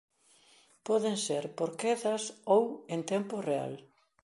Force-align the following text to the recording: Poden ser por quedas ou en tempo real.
Poden 0.87 1.17
ser 1.25 1.43
por 1.57 1.69
quedas 1.81 2.23
ou 2.55 2.63
en 2.93 3.01
tempo 3.11 3.35
real. 3.49 3.73